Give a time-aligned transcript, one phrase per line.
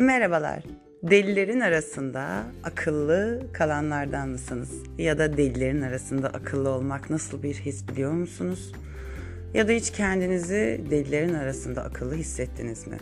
[0.00, 0.62] Merhabalar.
[1.02, 4.70] Delilerin arasında akıllı kalanlardan mısınız?
[4.98, 8.72] Ya da delilerin arasında akıllı olmak nasıl bir his biliyor musunuz?
[9.54, 12.98] Ya da hiç kendinizi delilerin arasında akıllı hissettiniz mi?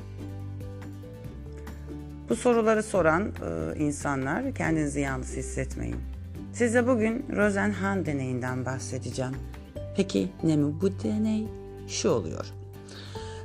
[2.29, 5.97] Bu soruları soran e, insanlar kendinizi yalnız hissetmeyin.
[6.53, 9.35] Size bugün Rosenhan deneyinden bahsedeceğim.
[9.97, 11.47] Peki ne mi bu deney?
[11.89, 12.58] Şu oluyor.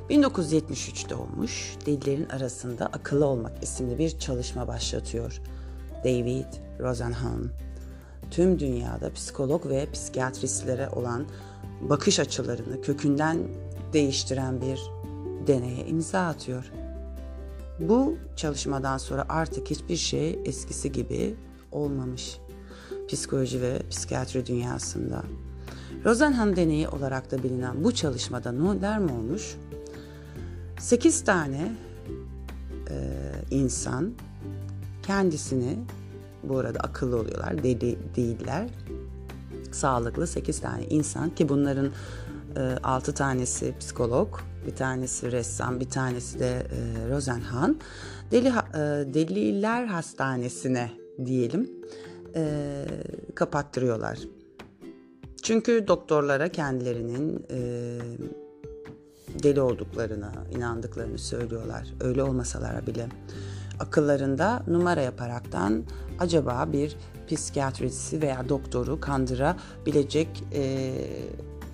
[0.08, 5.40] 1973 doğmuş, delilerin arasında akıllı olmak isimli bir çalışma başlatıyor.
[6.04, 7.50] David Rosenhan.
[8.30, 11.26] Tüm dünyada psikolog ve psikiyatristlere olan
[11.80, 13.38] bakış açılarını kökünden
[13.92, 14.80] değiştiren bir
[15.46, 16.72] deneye imza atıyor.
[17.80, 21.34] Bu çalışmadan sonra artık hiçbir şey eskisi gibi
[21.72, 22.38] olmamış.
[23.08, 25.22] Psikoloji ve psikiyatri dünyasında.
[26.04, 29.56] Rosenhan deneyi olarak da bilinen bu çalışmada neler mi olmuş?
[30.84, 31.72] 8 tane
[32.90, 32.96] e,
[33.50, 34.12] insan
[35.02, 35.78] kendisini
[36.42, 38.68] bu arada akıllı oluyorlar, deli değiller.
[39.72, 41.90] Sağlıklı 8 tane insan ki bunların
[42.56, 47.80] e, 6 tanesi psikolog, bir tanesi ressam, bir tanesi de e, Rosenhan.
[48.30, 48.54] Deli e,
[49.14, 50.90] Deliler Hastanesi'ne
[51.24, 51.70] diyelim
[52.34, 52.84] e,
[53.34, 54.18] kapattırıyorlar.
[55.42, 57.98] Çünkü doktorlara kendilerinin e,
[59.42, 61.88] deli olduklarını, inandıklarını söylüyorlar.
[62.00, 63.08] Öyle olmasalar bile
[63.80, 65.84] akıllarında numara yaparaktan
[66.18, 66.96] acaba bir
[67.28, 70.92] psikiyatrisi veya doktoru kandırabilecek e,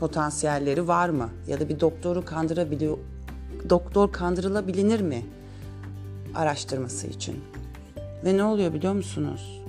[0.00, 1.30] potansiyelleri var mı?
[1.46, 2.98] Ya da bir doktoru kandırabiliyor,
[3.70, 5.26] doktor kandırılabilir mi?
[6.34, 7.44] Araştırması için.
[8.24, 9.62] Ve ne oluyor biliyor musunuz?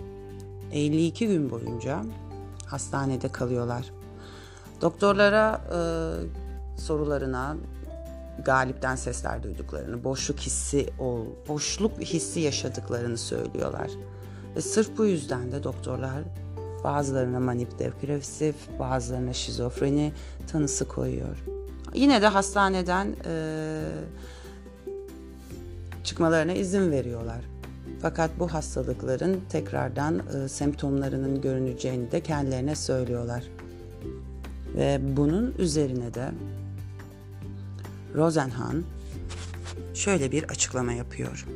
[0.72, 2.04] 52 gün boyunca
[2.66, 3.92] hastanede kalıyorlar.
[4.82, 5.80] Doktorlara e,
[6.82, 7.56] sorularına
[8.46, 13.92] galipten sesler duyduklarını, boşluk hissi ol, boşluk hissi yaşadıklarını söylüyorlar.
[14.56, 16.24] Ve sırf bu yüzden de doktorlar
[16.84, 20.14] bazılarına manip depresif, bazılarına şizofreni
[20.52, 21.44] tanısı koyuyor.
[21.94, 23.84] Yine de hastaneden e,
[26.04, 27.42] çıkmalarına izin veriyorlar.
[28.02, 33.44] Fakat bu hastalıkların tekrardan e, semptomlarının görüneceğini de kendilerine söylüyorlar.
[34.76, 36.32] Ve bunun üzerine de
[38.16, 38.84] Rosenhan
[39.94, 41.48] şöyle bir açıklama yapıyor.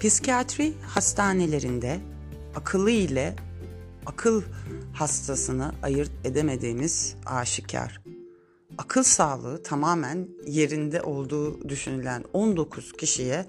[0.00, 2.00] Psikiyatri hastanelerinde
[2.54, 3.36] akıllı ile
[4.06, 4.42] akıl
[4.92, 8.00] hastasını ayırt edemediğimiz aşikar.
[8.78, 13.46] Akıl sağlığı tamamen yerinde olduğu düşünülen 19 kişiye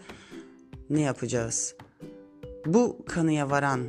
[0.90, 1.75] ne yapacağız?
[2.66, 3.81] Bu kanıya varan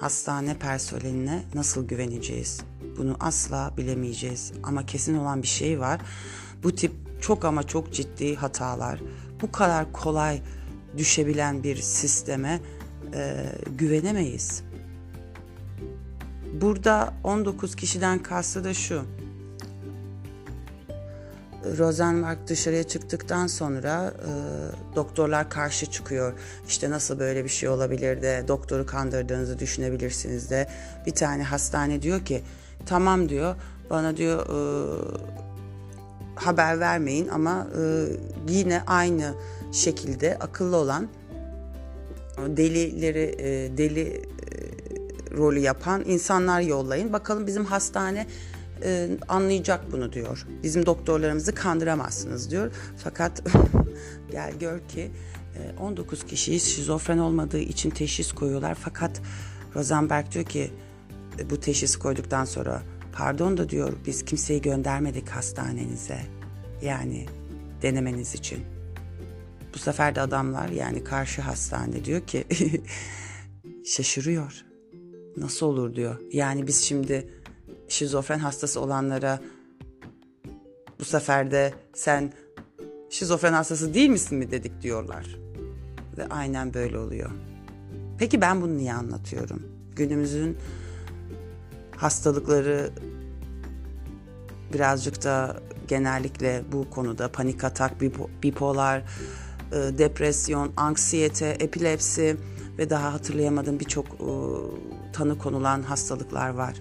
[0.00, 2.60] hastane personeline nasıl güveneceğiz?
[2.96, 4.52] Bunu asla bilemeyeceğiz.
[4.62, 6.00] Ama kesin olan bir şey var.
[6.62, 6.92] Bu tip
[7.24, 9.00] çok ama çok ciddi hatalar,
[9.42, 10.42] bu kadar kolay
[10.96, 12.60] düşebilen bir sisteme
[13.14, 13.46] e,
[13.78, 14.62] güvenemeyiz.
[16.52, 19.02] Burada 19 kişiden kastı da şu.
[21.78, 24.32] Rosenberg dışarıya çıktıktan sonra e,
[24.96, 26.32] doktorlar karşı çıkıyor.
[26.68, 30.68] İşte nasıl böyle bir şey olabilir de doktoru kandırdığınızı düşünebilirsiniz de.
[31.06, 32.42] Bir tane hastane diyor ki
[32.86, 33.56] tamam diyor
[33.90, 35.43] bana diyor e,
[36.34, 38.06] haber vermeyin ama e,
[38.48, 39.34] yine aynı
[39.72, 41.08] şekilde akıllı olan
[42.38, 44.22] delileri e, deli e,
[45.36, 47.12] rolü yapan insanlar yollayın.
[47.12, 48.26] Bakalım bizim hastane
[48.82, 50.46] e, anlayacak bunu diyor.
[50.62, 52.72] Bizim doktorlarımızı kandıramazsınız diyor.
[52.96, 53.42] Fakat
[54.30, 55.10] gel gör ki
[55.56, 58.74] e, 19 kişiyi şizofren olmadığı için teşhis koyuyorlar.
[58.74, 59.22] Fakat
[59.74, 60.70] Rosenberg diyor ki
[61.38, 62.82] e, bu teşhis koyduktan sonra
[63.14, 66.20] Pardon da diyor biz kimseyi göndermedik hastanenize.
[66.82, 67.26] Yani
[67.82, 68.58] denemeniz için.
[69.74, 72.44] Bu sefer de adamlar yani karşı hastane diyor ki
[73.84, 74.64] şaşırıyor.
[75.36, 76.20] Nasıl olur diyor.
[76.32, 77.28] Yani biz şimdi
[77.88, 79.40] şizofren hastası olanlara
[81.00, 82.32] bu sefer de sen
[83.10, 85.38] şizofren hastası değil misin mi dedik diyorlar.
[86.18, 87.30] Ve aynen böyle oluyor.
[88.18, 89.62] Peki ben bunu niye anlatıyorum?
[89.96, 90.56] Günümüzün
[91.96, 92.90] hastalıkları
[94.72, 95.56] birazcık da
[95.88, 98.00] genellikle bu konuda panik atak,
[98.42, 99.02] bipolar,
[99.72, 102.36] e, depresyon, anksiyete, epilepsi
[102.78, 104.30] ve daha hatırlayamadığım birçok e,
[105.12, 106.74] tanı konulan hastalıklar var.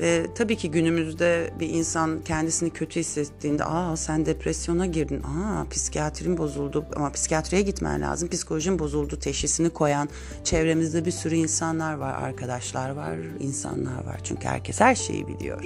[0.00, 6.38] Ve tabii ki günümüzde bir insan kendisini kötü hissettiğinde aa sen depresyona girdin, aa psikiyatrin
[6.38, 10.08] bozuldu ama psikiyatriye gitmen lazım, psikolojin bozuldu teşhisini koyan
[10.44, 14.20] çevremizde bir sürü insanlar var, arkadaşlar var, insanlar var.
[14.24, 15.64] Çünkü herkes her şeyi biliyor.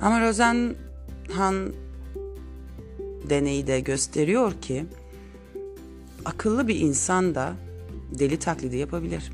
[0.00, 1.72] Ama Rosenhan
[3.28, 4.84] deneyi de gösteriyor ki
[6.24, 7.52] akıllı bir insan da
[8.18, 9.32] deli taklidi yapabilir.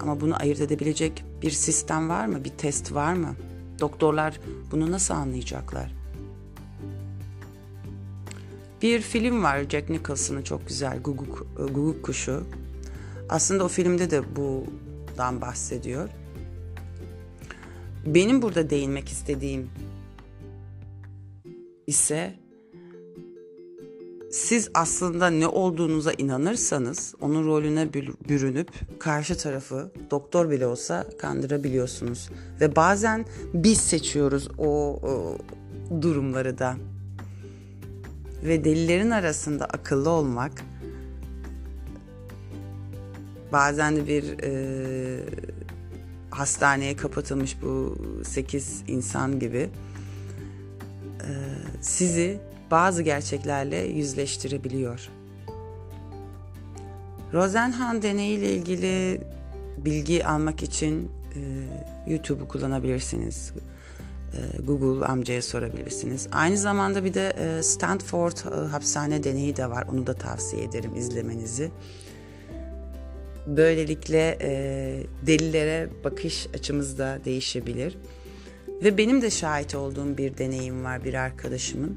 [0.00, 2.44] Ama bunu ayırt edebilecek bir sistem var mı?
[2.44, 3.34] Bir test var mı?
[3.80, 4.40] Doktorlar
[4.70, 5.94] bunu nasıl anlayacaklar?
[8.82, 12.44] Bir film var Jack Nicholson'ın çok güzel Guguk, Guguk Kuşu.
[13.28, 16.08] Aslında o filmde de bundan bahsediyor.
[18.06, 19.70] Benim burada değinmek istediğim
[21.86, 22.34] ise
[24.30, 27.92] siz aslında ne olduğunuza inanırsanız onun rolüne
[28.28, 32.30] bürünüp karşı tarafı doktor bile olsa kandırabiliyorsunuz.
[32.60, 33.24] Ve bazen
[33.54, 35.38] biz seçiyoruz o, o
[36.02, 36.76] durumları da.
[38.44, 40.52] Ve delilerin arasında akıllı olmak
[43.52, 45.20] bazen de bir e,
[46.30, 49.70] hastaneye kapatılmış bu 8 insan gibi
[51.20, 51.30] e,
[51.80, 52.40] sizi
[52.70, 55.10] bazı gerçeklerle yüzleştirebiliyor.
[57.32, 59.20] Rosenhan deneyiyle ilgili
[59.78, 61.40] bilgi almak için e,
[62.12, 63.52] YouTube'u kullanabilirsiniz.
[64.32, 66.28] E, Google amcaya sorabilirsiniz.
[66.32, 69.86] Aynı zamanda bir de e, Stanford e, hapishane deneyi de var.
[69.92, 71.70] Onu da tavsiye ederim izlemenizi.
[73.46, 74.50] Böylelikle e,
[75.26, 77.98] delillere bakış açımız da değişebilir.
[78.82, 81.96] Ve benim de şahit olduğum bir deneyim var bir arkadaşımın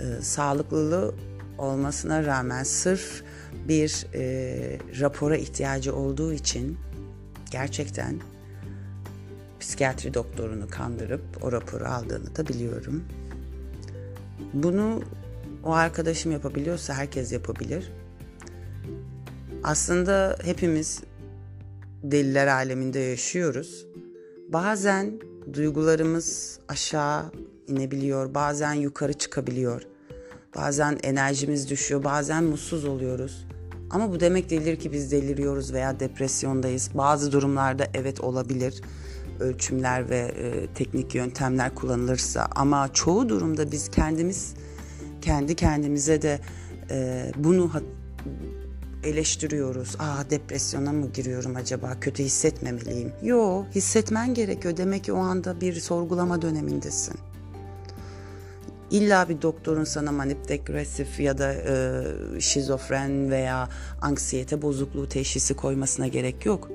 [0.00, 1.14] e, sağlıklı
[1.58, 3.22] olmasına rağmen sırf
[3.68, 6.78] bir e, rapora ihtiyacı olduğu için
[7.50, 8.20] gerçekten
[9.60, 13.04] psikiyatri doktorunu kandırıp o raporu aldığını da biliyorum.
[14.52, 15.02] Bunu
[15.64, 17.92] o arkadaşım yapabiliyorsa herkes yapabilir.
[19.64, 21.02] Aslında hepimiz
[22.02, 23.86] deliler aleminde yaşıyoruz.
[24.48, 25.20] Bazen
[25.52, 27.32] duygularımız aşağı
[27.68, 29.82] inebiliyor, bazen yukarı çıkabiliyor.
[30.56, 33.46] Bazen enerjimiz düşüyor, bazen mutsuz oluyoruz.
[33.90, 36.90] Ama bu demek değildir ki biz deliriyoruz veya depresyondayız.
[36.94, 38.82] Bazı durumlarda evet olabilir
[39.40, 44.54] ölçümler ve e, teknik yöntemler kullanılırsa ama çoğu durumda biz kendimiz
[45.22, 46.40] kendi kendimize de
[46.90, 47.70] e, bunu
[49.04, 49.96] eleştiriyoruz.
[49.98, 52.00] Aa depresyona mı giriyorum acaba?
[52.00, 53.12] Kötü hissetmemeliyim.
[53.22, 54.76] Yo, hissetmen gerekiyor.
[54.76, 57.14] Demek ki o anda bir sorgulama dönemindesin.
[58.90, 63.68] İlla bir doktorun sana manip depresif ya da e, şizofren veya
[64.00, 66.70] anksiyete bozukluğu teşhisi koymasına gerek yok.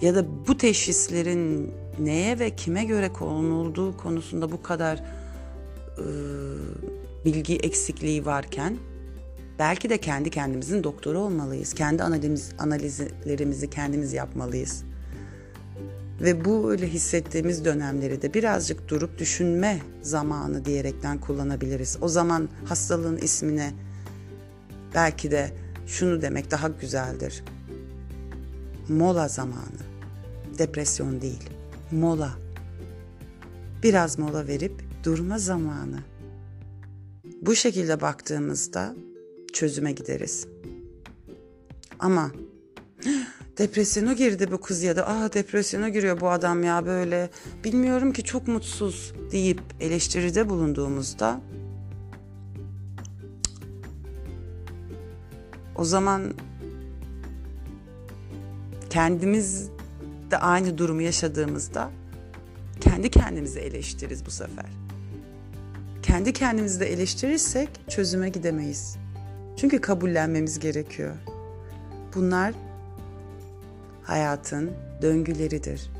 [0.00, 4.98] Ya da bu teşhislerin neye ve kime göre konulduğu konusunda bu kadar
[5.98, 6.04] e,
[7.24, 8.76] bilgi eksikliği varken
[9.58, 11.74] belki de kendi kendimizin doktoru olmalıyız.
[11.74, 14.84] Kendi analiz, analizlerimizi kendimiz yapmalıyız.
[16.20, 21.98] Ve bu öyle hissettiğimiz dönemleri de birazcık durup düşünme zamanı diyerekten kullanabiliriz.
[22.00, 23.74] O zaman hastalığın ismine
[24.94, 25.52] belki de
[25.86, 27.44] şunu demek daha güzeldir.
[28.88, 29.82] Mola zamanı.
[30.58, 31.50] Depresyon değil.
[31.90, 32.32] Mola.
[33.82, 34.72] Biraz mola verip
[35.04, 35.98] durma zamanı.
[37.42, 38.94] Bu şekilde baktığımızda
[39.52, 40.46] çözüme gideriz.
[41.98, 42.30] Ama
[43.58, 47.30] depresyona girdi bu kız ya da ah depresyona giriyor bu adam ya böyle
[47.64, 51.40] bilmiyorum ki çok mutsuz deyip eleştiride bulunduğumuzda
[55.76, 56.34] o zaman
[58.90, 59.68] kendimiz
[60.30, 61.90] de aynı durumu yaşadığımızda
[62.80, 64.66] kendi kendimizi eleştiririz bu sefer.
[66.02, 68.96] Kendi kendimizi de eleştirirsek çözüme gidemeyiz.
[69.56, 71.14] Çünkü kabullenmemiz gerekiyor.
[72.14, 72.54] Bunlar
[74.08, 74.70] hayatın
[75.02, 75.90] döngüleridir.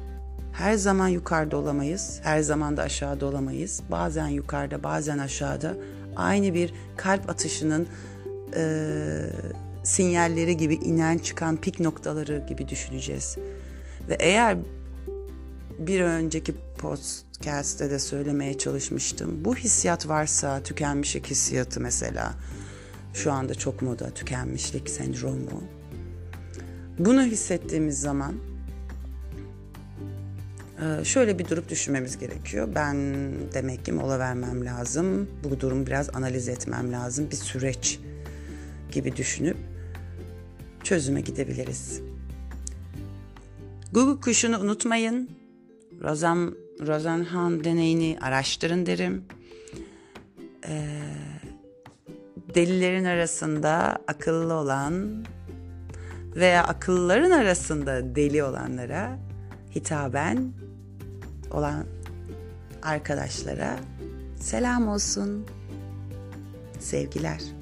[0.53, 3.83] Her zaman yukarıda olamayız, her zaman da aşağıda olamayız.
[3.91, 5.77] Bazen yukarıda, bazen aşağıda
[6.17, 7.87] aynı bir kalp atışının
[8.57, 8.63] e,
[9.85, 13.37] sinyalleri gibi inen çıkan pik noktaları gibi düşüneceğiz.
[14.09, 14.59] Ve eğer
[15.79, 19.45] bir önceki podcast'te de söylemeye çalışmıştım.
[19.45, 22.35] Bu hissiyat varsa tükenmişlik hissiyatı mesela
[23.15, 25.78] şu anda çok moda tükenmişlik sendromu
[26.99, 28.35] bunu hissettiğimiz zaman
[30.83, 32.69] e, şöyle bir durup düşünmemiz gerekiyor.
[32.75, 32.97] Ben
[33.55, 35.29] demek ki mola vermem lazım.
[35.45, 37.31] Bu durumu biraz analiz etmem lazım.
[37.31, 38.01] Bir süreç
[38.93, 39.57] gibi düşünüp
[40.83, 42.01] çözüme gidebiliriz.
[43.93, 45.31] Google kuşunu unutmayın.
[46.01, 46.55] Rosen,
[46.87, 49.25] Rosenhan deneyini araştırın derim.
[50.69, 51.01] Ee,
[52.55, 55.25] delilerin arasında akıllı olan
[56.39, 59.19] veya akılların arasında deli olanlara
[59.75, 60.53] hitaben
[61.51, 61.85] olan
[62.83, 63.77] arkadaşlara
[64.41, 65.47] selam olsun.
[66.79, 67.58] Sevgiler.